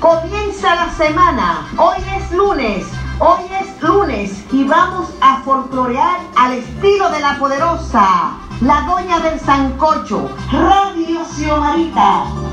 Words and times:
Comienza 0.00 0.74
la 0.74 0.90
semana. 0.92 1.68
Hoy 1.76 1.98
es 2.16 2.32
lunes. 2.32 2.86
Hoy 3.18 3.44
es 3.60 3.82
lunes 3.82 4.42
y 4.50 4.64
vamos 4.64 5.10
a 5.20 5.42
folclorear 5.42 6.20
al 6.34 6.54
estilo 6.54 7.10
de 7.10 7.20
la 7.20 7.38
poderosa, 7.38 8.38
la 8.62 8.80
doña 8.82 9.20
del 9.20 9.38
Sancocho, 9.38 10.30
Radio 10.50 11.24
Xiomarita. 11.26 12.47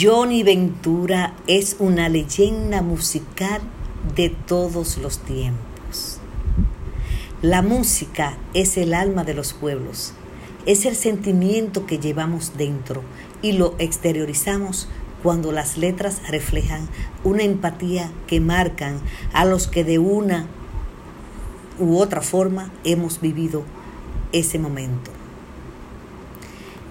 Johnny 0.00 0.42
Ventura 0.42 1.34
es 1.46 1.76
una 1.78 2.08
leyenda 2.08 2.80
musical 2.80 3.60
de 4.16 4.30
todos 4.30 4.96
los 4.96 5.18
tiempos. 5.18 6.20
La 7.42 7.60
música 7.60 8.38
es 8.54 8.78
el 8.78 8.94
alma 8.94 9.24
de 9.24 9.34
los 9.34 9.52
pueblos, 9.52 10.14
es 10.64 10.86
el 10.86 10.96
sentimiento 10.96 11.84
que 11.84 11.98
llevamos 11.98 12.56
dentro 12.56 13.02
y 13.42 13.52
lo 13.52 13.74
exteriorizamos 13.78 14.88
cuando 15.22 15.52
las 15.52 15.76
letras 15.76 16.22
reflejan 16.30 16.88
una 17.22 17.42
empatía 17.42 18.10
que 18.26 18.40
marcan 18.40 19.00
a 19.34 19.44
los 19.44 19.66
que 19.66 19.84
de 19.84 19.98
una 19.98 20.46
u 21.78 21.98
otra 21.98 22.22
forma 22.22 22.70
hemos 22.84 23.20
vivido 23.20 23.64
ese 24.32 24.58
momento. 24.58 25.19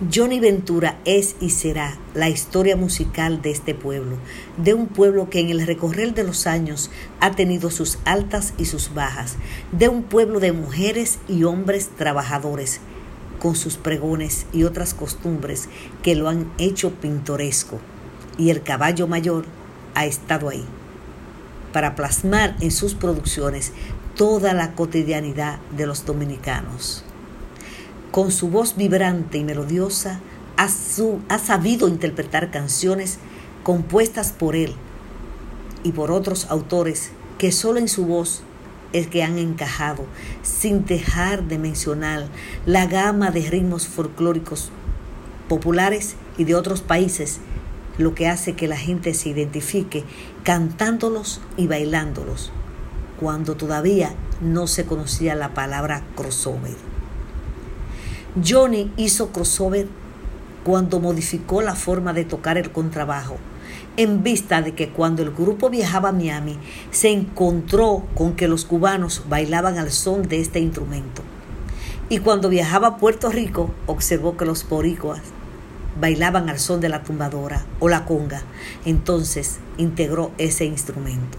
Johnny 0.01 0.39
Ventura 0.39 0.97
es 1.03 1.35
y 1.41 1.49
será 1.49 1.97
la 2.13 2.29
historia 2.29 2.77
musical 2.77 3.41
de 3.41 3.51
este 3.51 3.75
pueblo, 3.75 4.15
de 4.55 4.73
un 4.73 4.87
pueblo 4.87 5.29
que 5.29 5.41
en 5.41 5.49
el 5.49 5.67
recorrer 5.67 6.13
de 6.13 6.23
los 6.23 6.47
años 6.47 6.89
ha 7.19 7.31
tenido 7.31 7.69
sus 7.69 7.99
altas 8.05 8.53
y 8.57 8.63
sus 8.63 8.93
bajas, 8.93 9.35
de 9.73 9.89
un 9.89 10.03
pueblo 10.03 10.39
de 10.39 10.53
mujeres 10.53 11.19
y 11.27 11.43
hombres 11.43 11.89
trabajadores, 11.97 12.79
con 13.41 13.57
sus 13.57 13.75
pregones 13.75 14.45
y 14.53 14.63
otras 14.63 14.93
costumbres 14.93 15.67
que 16.01 16.15
lo 16.15 16.29
han 16.29 16.49
hecho 16.57 16.91
pintoresco. 16.91 17.81
Y 18.37 18.51
el 18.51 18.63
caballo 18.63 19.05
mayor 19.05 19.43
ha 19.95 20.05
estado 20.05 20.47
ahí, 20.47 20.63
para 21.73 21.95
plasmar 21.97 22.55
en 22.61 22.71
sus 22.71 22.95
producciones 22.95 23.73
toda 24.15 24.53
la 24.53 24.75
cotidianidad 24.75 25.59
de 25.75 25.85
los 25.85 26.05
dominicanos 26.05 27.03
con 28.11 28.31
su 28.31 28.49
voz 28.49 28.75
vibrante 28.75 29.37
y 29.37 29.43
melodiosa, 29.43 30.19
ha, 30.57 31.39
sabido 31.39 31.87
interpretar 31.87 32.51
canciones 32.51 33.19
compuestas 33.63 34.33
por 34.33 34.55
él 34.55 34.73
y 35.83 35.93
por 35.93 36.11
otros 36.11 36.47
autores 36.49 37.11
que 37.37 37.53
solo 37.53 37.79
en 37.79 37.87
su 37.87 38.05
voz 38.05 38.41
es 38.91 39.07
que 39.07 39.23
han 39.23 39.37
encajado, 39.37 40.05
sin 40.41 40.85
dejar 40.85 41.43
de 41.47 41.59
mencionar 41.59 42.27
la 42.65 42.87
gama 42.87 43.31
de 43.31 43.49
ritmos 43.49 43.87
folclóricos 43.87 44.71
populares 45.47 46.15
y 46.37 46.43
de 46.43 46.55
otros 46.55 46.81
países, 46.81 47.39
lo 47.97 48.15
que 48.15 48.27
hace 48.27 48.55
que 48.55 48.67
la 48.67 48.77
gente 48.77 49.13
se 49.13 49.29
identifique 49.29 50.03
cantándolos 50.43 51.39
y 51.55 51.67
bailándolos, 51.67 52.51
cuando 53.19 53.55
todavía 53.55 54.13
no 54.41 54.67
se 54.67 54.85
conocía 54.85 55.35
la 55.35 55.53
palabra 55.53 56.03
crossover. 56.15 56.98
Johnny 58.43 58.91
hizo 58.95 59.31
crossover 59.31 59.87
cuando 60.63 60.99
modificó 60.99 61.61
la 61.61 61.75
forma 61.75 62.13
de 62.13 62.25
tocar 62.25 62.57
el 62.57 62.71
contrabajo, 62.71 63.37
en 63.97 64.23
vista 64.23 64.61
de 64.61 64.75
que 64.75 64.89
cuando 64.89 65.23
el 65.23 65.31
grupo 65.31 65.69
viajaba 65.69 66.09
a 66.09 66.13
Miami 66.13 66.57
se 66.91 67.09
encontró 67.09 68.03
con 68.13 68.35
que 68.35 68.47
los 68.47 68.65
cubanos 68.65 69.23
bailaban 69.27 69.77
al 69.77 69.91
son 69.91 70.23
de 70.27 70.39
este 70.39 70.59
instrumento. 70.59 71.23
Y 72.07 72.19
cuando 72.19 72.49
viajaba 72.49 72.87
a 72.87 72.97
Puerto 72.97 73.29
Rico 73.29 73.71
observó 73.87 74.37
que 74.37 74.45
los 74.45 74.67
boricuas 74.67 75.21
bailaban 75.99 76.49
al 76.49 76.59
son 76.59 76.81
de 76.81 76.89
la 76.89 77.03
tumbadora 77.03 77.65
o 77.79 77.89
la 77.89 78.05
conga. 78.05 78.41
Entonces 78.85 79.57
integró 79.77 80.31
ese 80.37 80.65
instrumento. 80.65 81.37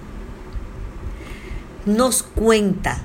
Nos 1.87 2.23
cuenta 2.23 2.99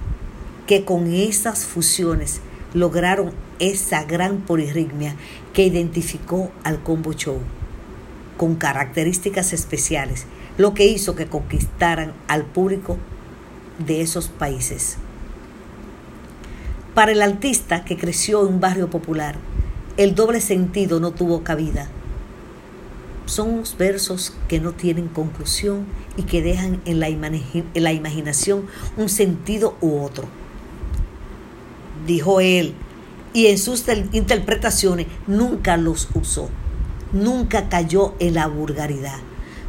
que 0.67 0.85
con 0.85 1.07
esas 1.07 1.65
fusiones 1.65 2.41
lograron 2.73 3.31
esa 3.59 4.03
gran 4.03 4.41
polirritmia 4.41 5.15
que 5.53 5.63
identificó 5.63 6.51
al 6.63 6.83
combo 6.83 7.13
show 7.13 7.39
con 8.37 8.55
características 8.55 9.53
especiales, 9.53 10.25
lo 10.57 10.73
que 10.73 10.85
hizo 10.85 11.15
que 11.15 11.27
conquistaran 11.27 12.13
al 12.27 12.45
público 12.45 12.97
de 13.85 14.01
esos 14.01 14.27
países. 14.27 14.97
Para 16.93 17.11
el 17.11 17.21
artista 17.21 17.83
que 17.83 17.97
creció 17.97 18.41
en 18.41 18.55
un 18.55 18.59
barrio 18.59 18.89
popular, 18.89 19.37
el 19.97 20.15
doble 20.15 20.41
sentido 20.41 20.99
no 20.99 21.11
tuvo 21.11 21.43
cabida. 21.43 21.89
Son 23.25 23.63
versos 23.77 24.33
que 24.47 24.59
no 24.59 24.73
tienen 24.73 25.07
conclusión 25.07 25.85
y 26.15 26.23
que 26.23 26.41
dejan 26.41 26.81
en 26.85 26.99
la, 26.99 27.07
en 27.07 27.65
la 27.73 27.91
imaginación 27.91 28.67
un 28.97 29.09
sentido 29.09 29.75
u 29.81 29.99
otro. 29.99 30.25
Dijo 32.05 32.39
él, 32.39 32.75
y 33.35 33.47
en 33.47 33.57
sus 33.57 33.83
interpretaciones 34.13 35.07
nunca 35.27 35.75
los 35.75 36.07
usó, 36.13 36.49
nunca 37.11 37.67
cayó 37.67 38.15
en 38.19 38.35
la 38.35 38.47
vulgaridad. 38.47 39.19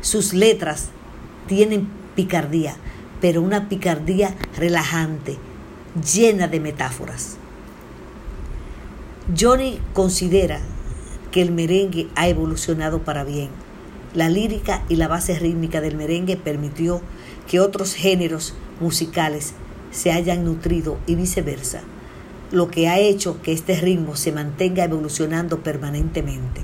Sus 0.03 0.33
letras 0.35 0.91
tienen 1.49 1.89
picardía, 2.15 2.77
pero 3.21 3.43
una 3.43 3.69
picardía 3.69 4.37
relajante, 4.57 5.37
llena 6.15 6.47
de 6.47 6.61
metáforas. 6.61 7.39
Johnny 9.37 9.81
considera 9.93 10.61
que 11.33 11.43
el 11.43 11.51
merengue 11.51 12.07
ha 12.15 12.29
evolucionado 12.29 13.03
para 13.03 13.25
bien. 13.25 13.49
La 14.15 14.29
lírica 14.29 14.85
y 14.89 14.95
la 14.95 15.09
base 15.09 15.37
rítmica 15.41 15.81
del 15.81 15.97
merengue 15.97 16.37
permitió 16.37 17.01
que 17.49 17.59
otros 17.59 17.95
géneros 17.95 18.55
musicales 18.79 19.55
se 19.91 20.13
hayan 20.13 20.45
nutrido 20.45 20.99
y 21.09 21.17
viceversa 21.17 21.83
lo 22.53 22.71
que 22.71 22.89
ha 22.89 22.99
hecho 22.99 23.41
que 23.43 23.53
este 23.53 23.81
ritmo 23.81 24.17
se 24.17 24.33
mantenga 24.33 24.85
evolucionando 24.85 25.63
permanentemente. 25.63 26.63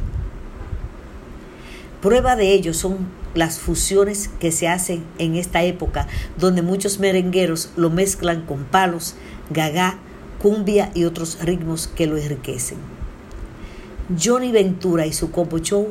Prueba 2.01 2.37
de 2.37 2.53
ello 2.53 2.75
son 2.75 3.09
las 3.35 3.59
fusiones 3.59 4.29
que 4.41 4.53
se 4.53 4.69
hacen 4.69 5.05
en 5.19 5.37
esta 5.37 5.63
época, 5.63 6.09
donde 6.39 6.63
muchos 6.63 6.99
merengueros 6.99 7.71
lo 7.77 7.91
mezclan 7.91 8.43
con 8.43 8.65
palos, 8.65 9.15
gagá, 9.51 9.99
cumbia 10.41 10.91
y 10.95 11.05
otros 11.05 11.39
ritmos 11.43 11.87
que 11.87 12.07
lo 12.07 12.17
enriquecen. 12.17 12.79
Johnny 14.21 14.51
Ventura 14.51 15.07
y 15.07 15.13
su 15.13 15.31
combo 15.31 15.59
show 15.59 15.89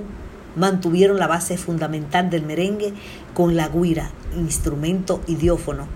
mantuvieron 0.55 1.17
la 1.17 1.27
base 1.27 1.57
fundamental 1.57 2.29
del 2.29 2.43
merengue 2.43 2.93
con 3.33 3.55
la 3.55 3.69
guira, 3.69 4.11
instrumento 4.35 5.21
idiófono, 5.27 5.87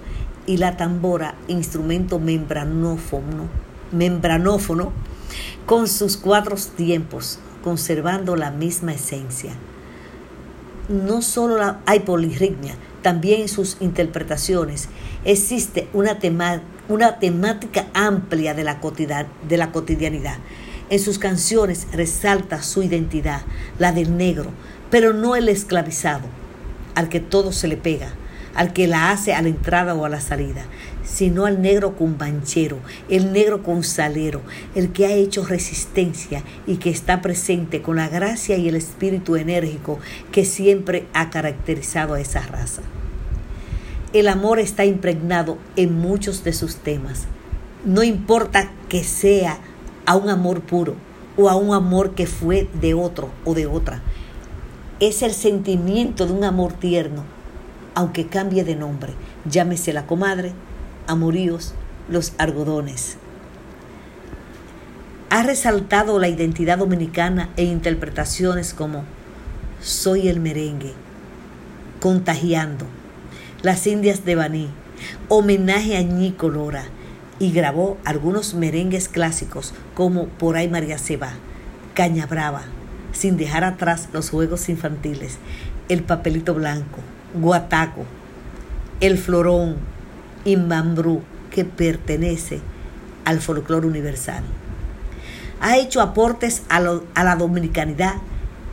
y 0.47 0.57
la 0.57 0.77
tambora, 0.77 1.35
instrumento 1.47 2.19
membranófono 2.19 3.49
membranófono 3.91 4.91
con 5.65 5.87
sus 5.87 6.17
cuatro 6.17 6.55
tiempos, 6.75 7.39
conservando 7.63 8.35
la 8.35 8.51
misma 8.51 8.93
esencia. 8.93 9.53
No 10.89 11.21
solo 11.21 11.77
hay 11.85 12.01
polirritmia, 12.01 12.75
también 13.01 13.41
en 13.41 13.49
sus 13.49 13.77
interpretaciones 13.81 14.89
existe 15.23 15.87
una, 15.93 16.17
una 16.87 17.19
temática 17.19 17.87
amplia 17.93 18.53
de 18.53 18.63
la, 18.63 18.79
de 19.47 19.57
la 19.57 19.71
cotidianidad. 19.71 20.37
En 20.89 20.99
sus 20.99 21.17
canciones 21.17 21.87
resalta 21.91 22.61
su 22.61 22.83
identidad, 22.83 23.41
la 23.79 23.91
del 23.91 24.17
negro, 24.17 24.51
pero 24.91 25.13
no 25.13 25.35
el 25.35 25.49
esclavizado, 25.49 26.27
al 26.93 27.09
que 27.09 27.19
todo 27.19 27.51
se 27.51 27.67
le 27.67 27.77
pega, 27.77 28.13
al 28.55 28.73
que 28.73 28.87
la 28.87 29.11
hace 29.11 29.33
a 29.33 29.41
la 29.41 29.49
entrada 29.49 29.93
o 29.93 30.05
a 30.05 30.09
la 30.09 30.21
salida, 30.21 30.65
sino 31.03 31.45
al 31.45 31.61
negro 31.61 31.95
cumbanchero, 31.95 32.79
el 33.09 33.31
negro 33.31 33.61
salero, 33.83 34.41
el 34.73 34.91
que 34.91 35.05
ha 35.05 35.11
hecho 35.11 35.45
resistencia 35.45 36.43
y 36.65 36.77
que 36.77 36.89
está 36.89 37.21
presente 37.21 37.81
con 37.81 37.97
la 37.97 38.09
gracia 38.09 38.57
y 38.57 38.67
el 38.67 38.75
espíritu 38.75 39.35
enérgico 39.35 39.99
que 40.31 40.45
siempre 40.45 41.05
ha 41.13 41.29
caracterizado 41.29 42.15
a 42.15 42.21
esa 42.21 42.41
raza. 42.41 42.81
El 44.13 44.27
amor 44.29 44.59
está 44.59 44.85
impregnado 44.85 45.57
en 45.75 45.99
muchos 45.99 46.43
de 46.43 46.53
sus 46.53 46.77
temas. 46.77 47.25
No 47.83 48.01
importa 48.01 48.71
que 48.87 49.03
sea 49.03 49.59
a 50.05 50.15
un 50.15 50.29
amor 50.29 50.61
puro 50.61 50.95
o 51.37 51.49
a 51.49 51.55
un 51.55 51.73
amor 51.73 52.15
que 52.15 52.25
fue 52.25 52.69
de 52.79 52.93
otro 52.93 53.29
o 53.43 53.53
de 53.53 53.65
otra. 53.65 54.01
Es 54.99 55.21
el 55.21 55.33
sentimiento 55.33 56.25
de 56.25 56.33
un 56.33 56.45
amor 56.45 56.73
tierno, 56.73 57.25
aunque 57.95 58.27
cambie 58.27 58.63
de 58.63 58.75
nombre, 58.75 59.13
llámese 59.49 59.93
la 59.93 60.05
comadre, 60.05 60.53
amoríos, 61.07 61.73
los 62.09 62.33
argodones. 62.37 63.17
Ha 65.29 65.43
resaltado 65.43 66.19
la 66.19 66.27
identidad 66.27 66.77
dominicana 66.77 67.49
e 67.57 67.63
interpretaciones 67.63 68.73
como 68.73 69.03
Soy 69.81 70.27
el 70.27 70.39
merengue, 70.39 70.93
Contagiando, 71.99 72.85
Las 73.63 73.87
Indias 73.87 74.25
de 74.25 74.35
Baní, 74.35 74.69
homenaje 75.29 75.97
a 75.97 76.01
Ñico 76.01 76.51
y 77.39 77.51
grabó 77.51 77.97
algunos 78.05 78.53
merengues 78.53 79.09
clásicos 79.09 79.73
como 79.93 80.27
Por 80.27 80.57
ahí 80.57 80.69
María 80.69 80.97
se 80.97 81.17
va, 81.17 81.33
Caña 81.93 82.25
Brava, 82.27 82.63
sin 83.11 83.37
dejar 83.37 83.63
atrás 83.63 84.09
los 84.13 84.29
juegos 84.29 84.69
infantiles, 84.69 85.37
El 85.89 86.03
Papelito 86.03 86.53
Blanco, 86.53 86.99
Guataco, 87.39 88.05
El 88.99 89.17
Florón 89.17 89.75
y 90.43 90.57
Mambrú, 90.57 91.21
que 91.51 91.65
pertenece 91.65 92.61
al 93.25 93.41
folclore 93.41 93.87
universal. 93.87 94.43
Ha 95.61 95.77
hecho 95.77 96.01
aportes 96.01 96.63
a, 96.69 96.79
la 96.79 97.35
dominicanidad 97.35 98.15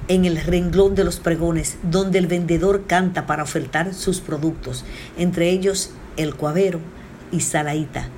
en 0.09 0.25
el 0.25 0.37
renglón 0.37 0.95
de 0.95 1.05
los 1.05 1.21
pregones, 1.21 1.77
donde 1.83 2.19
el 2.19 2.27
vendedor 2.27 2.87
canta 2.87 3.27
para 3.27 3.43
ofertar 3.43 3.95
sus 3.95 4.21
productos, 4.21 4.85
entre 5.17 5.51
ellos 5.51 5.91
el 6.17 6.35
cuavero 6.35 6.81
y 7.31 7.41
Salaíta. 7.41 8.09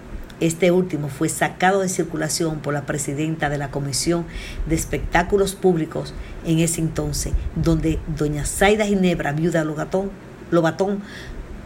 Este 0.40 0.72
último 0.72 1.08
fue 1.08 1.28
sacado 1.28 1.80
de 1.80 1.88
circulación 1.88 2.58
por 2.58 2.74
la 2.74 2.86
presidenta 2.86 3.48
de 3.48 3.58
la 3.58 3.70
Comisión 3.70 4.24
de 4.66 4.74
Espectáculos 4.74 5.54
Públicos 5.54 6.12
en 6.44 6.58
ese 6.58 6.80
entonces, 6.80 7.32
donde 7.54 8.00
doña 8.18 8.44
Zaida 8.44 8.84
Ginebra, 8.84 9.32
viuda 9.32 9.62
Lobatón, 9.62 10.10
Lobatón 10.50 11.02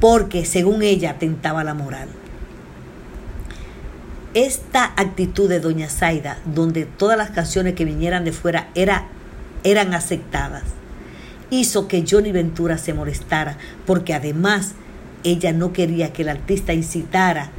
porque 0.00 0.44
según 0.44 0.82
ella 0.82 1.10
atentaba 1.10 1.64
la 1.64 1.74
moral. 1.74 2.08
Esta 4.34 4.92
actitud 4.96 5.48
de 5.48 5.58
doña 5.58 5.88
Zaida, 5.88 6.38
donde 6.44 6.84
todas 6.84 7.18
las 7.18 7.30
canciones 7.30 7.74
que 7.74 7.84
vinieran 7.84 8.24
de 8.24 8.32
fuera 8.32 8.68
era, 8.74 9.06
eran 9.64 9.94
aceptadas, 9.94 10.64
hizo 11.50 11.88
que 11.88 12.04
Johnny 12.08 12.30
Ventura 12.30 12.78
se 12.78 12.94
molestara, 12.94 13.56
porque 13.86 14.14
además 14.14 14.74
ella 15.24 15.52
no 15.52 15.72
quería 15.72 16.12
que 16.12 16.22
el 16.22 16.28
artista 16.28 16.72
incitara 16.72 17.50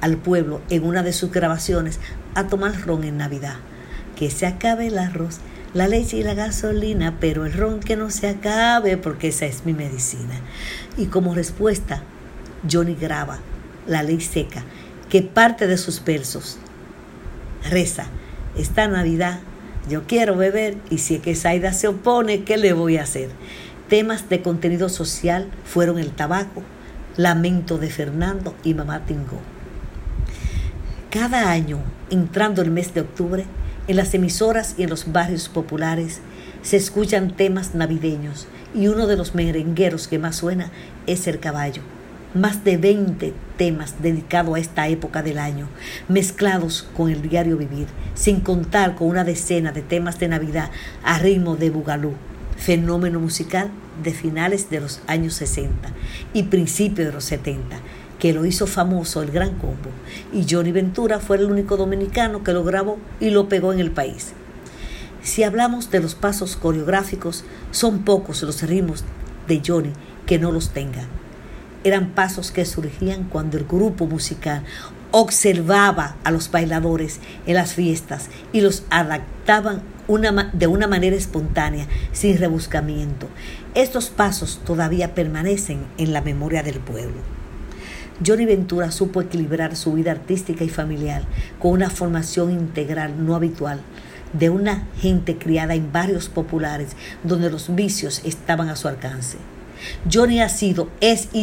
al 0.00 0.16
pueblo 0.16 0.60
en 0.70 0.84
una 0.84 1.02
de 1.02 1.12
sus 1.12 1.30
grabaciones 1.30 2.00
a 2.34 2.48
tomar 2.48 2.86
ron 2.86 3.04
en 3.04 3.18
Navidad. 3.18 3.56
Que 4.16 4.30
se 4.30 4.46
acabe 4.46 4.86
el 4.88 4.98
arroz, 4.98 5.38
la 5.74 5.88
leche 5.88 6.16
y 6.18 6.22
la 6.22 6.34
gasolina, 6.34 7.18
pero 7.20 7.44
el 7.44 7.52
ron 7.52 7.80
que 7.80 7.96
no 7.96 8.10
se 8.10 8.28
acabe 8.28 8.96
porque 8.96 9.28
esa 9.28 9.46
es 9.46 9.66
mi 9.66 9.74
medicina. 9.74 10.40
Y 10.96 11.06
como 11.06 11.34
respuesta, 11.34 12.02
Johnny 12.70 12.94
graba 12.94 13.40
La 13.86 14.02
ley 14.02 14.20
seca, 14.20 14.64
que 15.10 15.20
parte 15.20 15.66
de 15.66 15.76
sus 15.76 16.02
versos 16.04 16.58
reza, 17.68 18.06
esta 18.56 18.86
Navidad 18.88 19.40
yo 19.88 20.04
quiero 20.06 20.36
beber 20.36 20.76
y 20.90 20.98
si 20.98 21.16
es 21.16 21.20
que 21.20 21.34
Saida 21.34 21.72
se 21.72 21.88
opone, 21.88 22.44
¿qué 22.44 22.56
le 22.56 22.72
voy 22.72 22.96
a 22.96 23.02
hacer? 23.02 23.28
Temas 23.88 24.28
de 24.30 24.40
contenido 24.40 24.88
social 24.88 25.50
fueron 25.64 25.98
el 25.98 26.10
tabaco, 26.10 26.62
Lamento 27.16 27.78
de 27.78 27.90
Fernando 27.90 28.54
y 28.64 28.72
Mamá 28.72 29.04
Tingo. 29.04 29.40
Cada 31.10 31.50
año, 31.50 31.80
entrando 32.10 32.62
el 32.62 32.70
mes 32.70 32.94
de 32.94 33.02
octubre, 33.02 33.44
en 33.86 33.96
las 33.96 34.14
emisoras 34.14 34.74
y 34.78 34.82
en 34.84 34.90
los 34.90 35.12
barrios 35.12 35.48
populares 35.48 36.20
se 36.62 36.76
escuchan 36.76 37.36
temas 37.36 37.74
navideños 37.74 38.46
y 38.74 38.88
uno 38.88 39.06
de 39.06 39.16
los 39.16 39.34
merengueros 39.34 40.08
que 40.08 40.18
más 40.18 40.36
suena 40.36 40.70
es 41.06 41.26
el 41.26 41.38
caballo. 41.38 41.82
Más 42.34 42.64
de 42.64 42.78
20 42.78 43.32
temas 43.56 44.02
dedicados 44.02 44.56
a 44.56 44.58
esta 44.58 44.88
época 44.88 45.22
del 45.22 45.38
año, 45.38 45.68
mezclados 46.08 46.88
con 46.96 47.10
el 47.10 47.22
diario 47.22 47.56
vivir, 47.56 47.86
sin 48.14 48.40
contar 48.40 48.96
con 48.96 49.08
una 49.08 49.22
decena 49.22 49.70
de 49.70 49.82
temas 49.82 50.18
de 50.18 50.28
Navidad 50.28 50.70
a 51.04 51.18
ritmo 51.20 51.54
de 51.54 51.70
bugalú, 51.70 52.14
fenómeno 52.56 53.20
musical 53.20 53.70
de 54.02 54.12
finales 54.12 54.68
de 54.70 54.80
los 54.80 55.00
años 55.06 55.34
60 55.34 55.90
y 56.32 56.44
principios 56.44 57.06
de 57.08 57.12
los 57.12 57.24
70 57.24 57.76
que 58.24 58.32
lo 58.32 58.46
hizo 58.46 58.66
famoso 58.66 59.20
el 59.22 59.30
Gran 59.30 59.50
Combo, 59.58 59.90
y 60.32 60.46
Johnny 60.48 60.72
Ventura 60.72 61.20
fue 61.20 61.36
el 61.36 61.44
único 61.44 61.76
dominicano 61.76 62.42
que 62.42 62.54
lo 62.54 62.64
grabó 62.64 62.96
y 63.20 63.28
lo 63.28 63.50
pegó 63.50 63.74
en 63.74 63.80
el 63.80 63.90
país. 63.90 64.32
Si 65.22 65.42
hablamos 65.42 65.90
de 65.90 66.00
los 66.00 66.14
pasos 66.14 66.56
coreográficos, 66.56 67.44
son 67.70 68.02
pocos 68.02 68.42
los 68.42 68.62
ritmos 68.62 69.04
de 69.46 69.60
Johnny 69.62 69.92
que 70.24 70.38
no 70.38 70.52
los 70.52 70.70
tengan. 70.70 71.06
Eran 71.84 72.12
pasos 72.12 72.50
que 72.50 72.64
surgían 72.64 73.24
cuando 73.24 73.58
el 73.58 73.66
grupo 73.66 74.06
musical 74.06 74.64
observaba 75.10 76.16
a 76.24 76.30
los 76.30 76.50
bailadores 76.50 77.20
en 77.44 77.56
las 77.56 77.74
fiestas 77.74 78.30
y 78.54 78.62
los 78.62 78.84
adaptaban 78.88 79.82
de 80.54 80.66
una 80.66 80.86
manera 80.86 81.14
espontánea, 81.14 81.86
sin 82.12 82.38
rebuscamiento. 82.38 83.28
Estos 83.74 84.08
pasos 84.08 84.62
todavía 84.64 85.14
permanecen 85.14 85.84
en 85.98 86.14
la 86.14 86.22
memoria 86.22 86.62
del 86.62 86.80
pueblo. 86.80 87.43
Johnny 88.24 88.44
Ventura 88.44 88.92
supo 88.92 89.20
equilibrar 89.20 89.74
su 89.74 89.92
vida 89.94 90.12
artística 90.12 90.62
y 90.62 90.68
familiar 90.68 91.22
con 91.58 91.72
una 91.72 91.90
formación 91.90 92.52
integral 92.52 93.26
no 93.26 93.34
habitual 93.34 93.80
de 94.32 94.50
una 94.50 94.86
gente 95.00 95.36
criada 95.36 95.74
en 95.74 95.90
barrios 95.90 96.28
populares 96.28 96.90
donde 97.24 97.50
los 97.50 97.74
vicios 97.74 98.22
estaban 98.24 98.68
a 98.68 98.76
su 98.76 98.86
alcance. 98.86 99.38
Johnny 100.10 100.40
ha 100.40 100.48
sido, 100.48 100.88
es 101.00 101.28
y, 101.32 101.42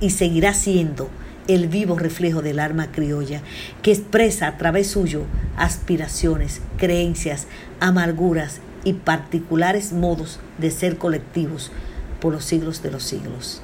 y 0.00 0.10
seguirá 0.10 0.54
siendo 0.54 1.10
el 1.48 1.68
vivo 1.68 1.98
reflejo 1.98 2.40
del 2.40 2.60
alma 2.60 2.90
criolla 2.90 3.42
que 3.82 3.92
expresa 3.92 4.48
a 4.48 4.56
través 4.56 4.88
suyo 4.88 5.24
aspiraciones, 5.56 6.62
creencias, 6.78 7.46
amarguras 7.78 8.60
y 8.84 8.94
particulares 8.94 9.92
modos 9.92 10.40
de 10.56 10.70
ser 10.70 10.96
colectivos 10.96 11.70
por 12.20 12.32
los 12.32 12.44
siglos 12.44 12.82
de 12.82 12.90
los 12.90 13.02
siglos. 13.02 13.62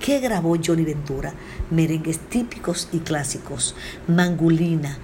¿Qué 0.00 0.18
grabó 0.18 0.56
Johnny 0.64 0.84
Ventura? 0.84 1.34
Merengues 1.70 2.18
típicos 2.18 2.88
y 2.90 3.00
clásicos, 3.00 3.74
mangulina, 4.08 4.96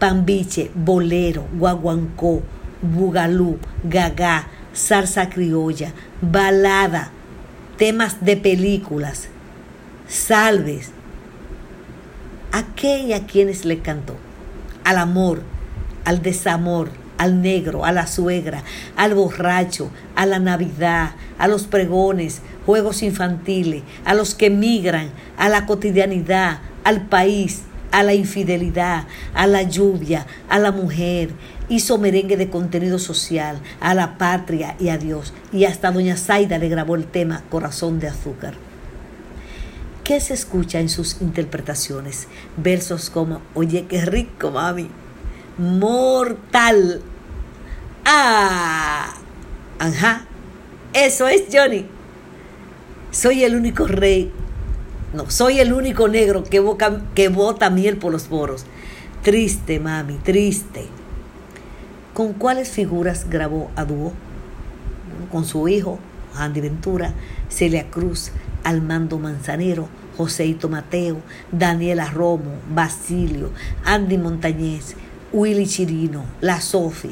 pambiche, 0.00 0.72
bolero, 0.74 1.46
guaguancó, 1.56 2.42
bugalú, 2.82 3.58
gagá, 3.84 4.48
salsa 4.72 5.30
criolla, 5.30 5.92
balada, 6.20 7.10
temas 7.78 8.24
de 8.24 8.36
películas, 8.36 9.28
salves. 10.08 10.90
¿A 12.50 12.74
qué 12.74 12.98
y 12.98 13.12
a 13.12 13.26
quienes 13.26 13.64
le 13.64 13.78
cantó? 13.78 14.16
Al 14.82 14.98
amor, 14.98 15.40
al 16.04 16.20
desamor, 16.20 16.90
al 17.16 17.42
negro, 17.42 17.84
a 17.84 17.92
la 17.92 18.06
suegra, 18.06 18.62
al 18.96 19.14
borracho, 19.14 19.90
a 20.16 20.26
la 20.26 20.40
Navidad, 20.40 21.12
a 21.38 21.48
los 21.48 21.64
pregones, 21.64 22.42
juegos 22.66 23.02
infantiles, 23.02 23.82
a 24.04 24.14
los 24.14 24.34
que 24.34 24.50
migran, 24.50 25.10
a 25.36 25.48
la 25.48 25.66
cotidianidad, 25.66 26.60
al 26.84 27.06
país, 27.06 27.62
a 27.92 28.02
la 28.02 28.14
infidelidad, 28.14 29.06
a 29.34 29.46
la 29.46 29.62
lluvia, 29.62 30.26
a 30.48 30.58
la 30.58 30.72
mujer. 30.72 31.30
Hizo 31.68 31.98
merengue 31.98 32.36
de 32.36 32.50
contenido 32.50 32.98
social, 32.98 33.58
a 33.80 33.94
la 33.94 34.18
patria 34.18 34.76
y 34.78 34.88
a 34.88 34.98
Dios. 34.98 35.32
Y 35.52 35.64
hasta 35.64 35.92
doña 35.92 36.16
Zaida 36.16 36.58
le 36.58 36.68
grabó 36.68 36.96
el 36.96 37.06
tema 37.06 37.42
Corazón 37.50 38.00
de 38.00 38.08
Azúcar. 38.08 38.54
¿Qué 40.02 40.20
se 40.20 40.34
escucha 40.34 40.80
en 40.80 40.90
sus 40.90 41.22
interpretaciones? 41.22 42.28
Versos 42.58 43.08
como, 43.08 43.40
oye, 43.54 43.86
qué 43.88 44.04
rico, 44.04 44.50
mami 44.50 44.90
mortal. 45.58 47.00
Ah, 48.04 49.14
ajá, 49.78 50.26
eso 50.92 51.28
es 51.28 51.44
Johnny. 51.52 51.86
Soy 53.14 53.44
el 53.44 53.54
único 53.54 53.86
rey, 53.86 54.32
no, 55.14 55.30
soy 55.30 55.60
el 55.60 55.72
único 55.72 56.08
negro 56.08 56.42
que, 56.42 56.60
que 57.14 57.28
bota 57.28 57.70
miel 57.70 57.96
por 57.96 58.10
los 58.10 58.24
poros. 58.24 58.66
Triste, 59.22 59.78
mami, 59.78 60.14
triste. 60.14 60.86
¿Con 62.12 62.32
cuáles 62.32 62.70
figuras 62.70 63.30
grabó 63.30 63.70
a 63.76 63.84
dúo? 63.84 64.12
Con 65.30 65.44
su 65.44 65.68
hijo, 65.68 66.00
Andy 66.34 66.60
Ventura, 66.60 67.14
Celia 67.48 67.88
Cruz, 67.88 68.32
Almando 68.64 69.20
Manzanero, 69.20 69.88
Joseito 70.16 70.68
Mateo, 70.68 71.18
Daniela 71.52 72.10
Romo, 72.10 72.56
Basilio, 72.68 73.52
Andy 73.84 74.18
Montañez, 74.18 74.96
Willy 75.32 75.68
Chirino, 75.68 76.24
La 76.40 76.60
Sofi, 76.60 77.10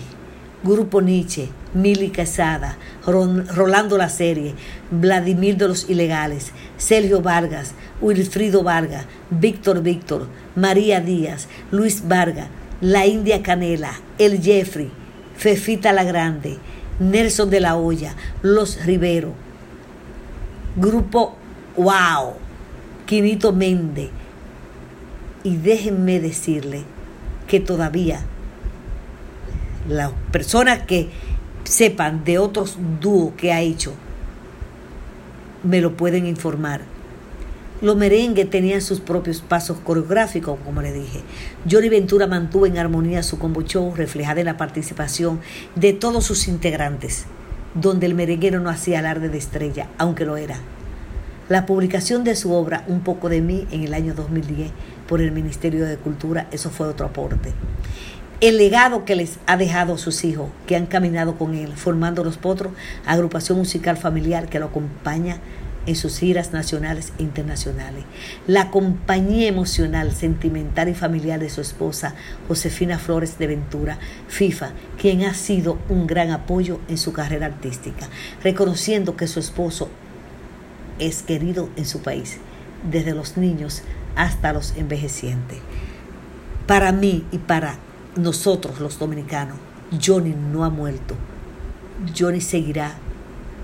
Grupo 0.64 1.00
Nietzsche, 1.00 1.48
Mili 1.74 2.10
Casada, 2.10 2.76
Rolando 3.04 3.98
La 3.98 4.08
Serie, 4.08 4.54
Vladimir 4.92 5.56
de 5.56 5.66
los 5.66 5.90
Ilegales, 5.90 6.52
Sergio 6.76 7.20
Vargas, 7.20 7.72
Wilfrido 8.00 8.62
Vargas, 8.62 9.06
Víctor 9.30 9.82
Víctor, 9.82 10.28
María 10.54 11.00
Díaz, 11.00 11.48
Luis 11.72 12.06
Vargas, 12.06 12.46
La 12.80 13.06
India 13.06 13.42
Canela, 13.42 13.92
El 14.18 14.40
Jeffrey, 14.40 14.88
Fefita 15.36 15.92
La 15.92 16.04
Grande, 16.04 16.58
Nelson 17.00 17.50
de 17.50 17.58
la 17.58 17.76
Hoya, 17.76 18.14
Los 18.42 18.84
Rivero, 18.84 19.32
Grupo 20.76 21.34
Wow, 21.76 22.34
Quinito 23.06 23.52
Méndez. 23.52 24.10
Y 25.42 25.56
déjenme 25.56 26.20
decirle 26.20 26.84
que 27.48 27.58
todavía 27.58 28.20
las 29.88 30.12
personas 30.30 30.82
que 30.82 31.08
sepan 31.64 32.24
de 32.24 32.38
otros 32.38 32.76
dúos 33.00 33.34
que 33.36 33.52
ha 33.52 33.60
hecho 33.60 33.92
me 35.62 35.80
lo 35.80 35.96
pueden 35.96 36.26
informar. 36.26 36.82
Los 37.80 37.96
merengues 37.96 38.48
tenían 38.48 38.80
sus 38.80 39.00
propios 39.00 39.40
pasos 39.40 39.78
coreográficos, 39.78 40.58
como 40.64 40.82
le 40.82 40.92
dije. 40.92 41.20
Johnny 41.68 41.88
Ventura 41.88 42.28
mantuvo 42.28 42.66
en 42.66 42.78
armonía 42.78 43.24
su 43.24 43.38
combo 43.38 43.62
show, 43.62 43.92
reflejada 43.94 44.40
en 44.40 44.46
la 44.46 44.56
participación 44.56 45.40
de 45.74 45.92
todos 45.92 46.24
sus 46.24 46.46
integrantes, 46.46 47.24
donde 47.74 48.06
el 48.06 48.14
merenguero 48.14 48.60
no 48.60 48.70
hacía 48.70 49.00
alarde 49.00 49.28
de 49.28 49.38
estrella, 49.38 49.88
aunque 49.98 50.24
lo 50.24 50.36
era. 50.36 50.58
La 51.48 51.66
publicación 51.66 52.22
de 52.22 52.36
su 52.36 52.52
obra 52.52 52.84
Un 52.86 53.00
poco 53.00 53.28
de 53.28 53.40
mí 53.40 53.66
en 53.72 53.82
el 53.82 53.94
año 53.94 54.14
2010 54.14 54.70
por 55.08 55.20
el 55.20 55.32
Ministerio 55.32 55.84
de 55.84 55.96
Cultura, 55.96 56.46
eso 56.52 56.70
fue 56.70 56.86
otro 56.86 57.06
aporte. 57.06 57.52
El 58.42 58.58
legado 58.58 59.04
que 59.04 59.14
les 59.14 59.38
ha 59.46 59.56
dejado 59.56 59.94
a 59.94 59.98
sus 59.98 60.24
hijos, 60.24 60.50
que 60.66 60.74
han 60.74 60.86
caminado 60.86 61.38
con 61.38 61.54
él, 61.54 61.74
formando 61.76 62.24
los 62.24 62.38
potros, 62.38 62.72
agrupación 63.06 63.56
musical 63.56 63.96
familiar 63.96 64.48
que 64.48 64.58
lo 64.58 64.66
acompaña 64.66 65.38
en 65.86 65.94
sus 65.94 66.18
giras 66.18 66.52
nacionales 66.52 67.12
e 67.20 67.22
internacionales. 67.22 68.02
La 68.48 68.72
compañía 68.72 69.46
emocional, 69.46 70.10
sentimental 70.10 70.88
y 70.88 70.94
familiar 70.94 71.38
de 71.38 71.50
su 71.50 71.60
esposa, 71.60 72.16
Josefina 72.48 72.98
Flores 72.98 73.38
de 73.38 73.46
Ventura, 73.46 73.98
FIFA, 74.26 74.72
quien 75.00 75.22
ha 75.22 75.34
sido 75.34 75.78
un 75.88 76.08
gran 76.08 76.32
apoyo 76.32 76.80
en 76.88 76.98
su 76.98 77.12
carrera 77.12 77.46
artística, 77.46 78.08
reconociendo 78.42 79.14
que 79.14 79.28
su 79.28 79.38
esposo 79.38 79.88
es 80.98 81.22
querido 81.22 81.68
en 81.76 81.86
su 81.86 82.02
país, 82.02 82.38
desde 82.90 83.14
los 83.14 83.36
niños 83.36 83.82
hasta 84.16 84.52
los 84.52 84.74
envejecientes. 84.76 85.58
Para 86.66 86.90
mí 86.90 87.24
y 87.30 87.38
para 87.38 87.78
nosotros 88.16 88.80
los 88.80 88.98
dominicanos, 88.98 89.56
Johnny 90.04 90.34
no 90.34 90.64
ha 90.64 90.70
muerto. 90.70 91.14
Johnny 92.18 92.40
seguirá 92.40 92.94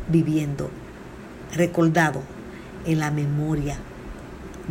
viviendo 0.09 0.71
recordado 1.55 2.23
en 2.87 2.99
la 2.99 3.11
memoria 3.11 3.79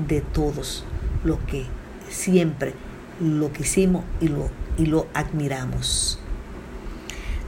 de 0.07 0.21
todos 0.21 0.83
los 1.23 1.39
que 1.41 1.65
siempre 2.09 2.73
lo 3.19 3.51
quisimos 3.51 4.03
y 4.21 4.27
lo, 4.27 4.49
y 4.77 4.85
lo 4.85 5.07
admiramos. 5.13 6.19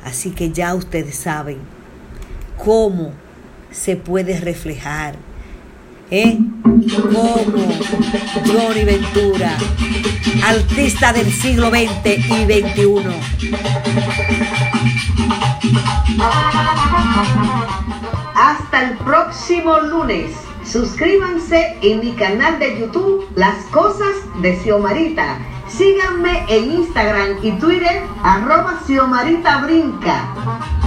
Así 0.04 0.32
que 0.32 0.52
ya 0.52 0.74
ustedes 0.76 1.16
saben 1.16 1.60
cómo 2.58 3.12
se 3.72 3.96
puede 3.96 4.40
reflejar, 4.40 5.16
¿eh? 6.12 6.38
Cómo 6.64 7.36
Johnny 8.46 8.84
Ventura, 8.84 9.58
artista 10.44 11.14
del 11.14 11.32
siglo 11.32 11.70
XX 11.70 12.06
y 12.06 12.46
XXI. 12.46 13.10
Hasta 18.36 18.90
el 18.90 18.98
próximo 18.98 19.80
lunes. 19.80 20.32
Suscríbanse 20.64 21.78
en 21.82 22.00
mi 22.00 22.12
canal 22.12 22.60
de 22.60 22.80
YouTube 22.80 23.28
Las 23.36 23.66
Cosas 23.66 24.16
de 24.42 24.56
Xiomarita. 24.58 25.38
Síganme 25.70 26.46
en 26.50 26.72
Instagram 26.72 27.38
y 27.44 27.52
Twitter 27.54 28.04
arroba 28.24 28.80
Xiomarita 28.86 29.60
Brinca. 29.60 30.28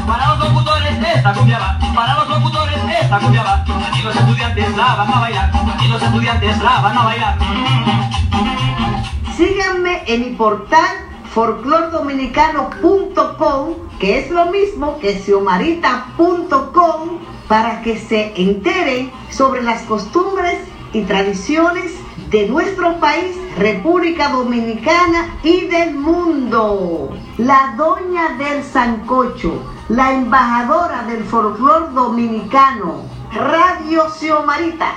Para 0.07 0.29
los 0.31 0.41
locutores 0.41 0.93
esta 1.15 1.33
cumbia 1.33 1.59
va, 1.59 1.79
para 1.95 2.15
los 2.17 2.29
locutores 2.29 2.77
esta 3.01 3.19
cumbia 3.21 3.43
va, 3.43 3.65
y 3.99 4.03
los 4.03 4.15
estudiantes 4.17 4.77
la 4.77 4.95
van 4.97 5.11
a 5.13 5.21
bailar, 5.21 5.51
y 5.83 5.89
los 5.89 6.03
estudiantes 6.03 6.63
la 6.63 6.81
van 6.81 6.99
a 6.99 7.05
bailar. 7.05 7.39
Síganme 9.37 10.03
en 10.07 10.21
mi 10.21 10.31
portal 10.31 10.97
folclordominicano.com, 11.33 13.75
que 13.99 14.19
es 14.19 14.31
lo 14.31 14.47
mismo 14.47 14.99
que 14.99 15.21
xiomarita.com, 15.21 17.19
para 17.49 17.83
que 17.83 17.99
se 17.99 18.33
enteren 18.37 19.13
sobre 19.31 19.63
las 19.63 19.83
costumbres 19.83 20.59
y 20.93 21.03
tradiciones 21.03 21.93
de 22.33 22.49
nuestro 22.49 22.99
país, 22.99 23.37
República 23.59 24.31
Dominicana 24.31 25.37
y 25.43 25.67
del 25.67 25.95
mundo. 25.95 27.11
La 27.37 27.75
doña 27.77 28.31
del 28.39 28.65
Sancocho, 28.65 29.63
la 29.91 30.15
embajadora 30.15 31.03
del 31.05 31.25
folclor 31.25 31.93
dominicano, 31.93 33.03
Radio 33.35 34.09
Xiomarita. 34.11 34.93